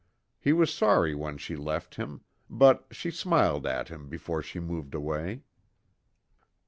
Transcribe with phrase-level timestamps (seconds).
[0.39, 4.95] He was sorry when she left him, but she smiled at him before she moved
[4.95, 5.43] away.